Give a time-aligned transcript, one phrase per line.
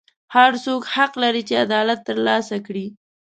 [0.35, 2.87] هر څوک حق لري چې عدالت ترلاسه کړي.